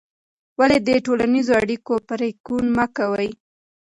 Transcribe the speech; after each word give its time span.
ولې 0.59 0.77
د 0.87 0.89
ټولنیزو 1.05 1.53
اړیکو 1.61 1.93
پرېکون 2.09 2.63
مه 2.77 2.85
کوې؟ 2.95 3.29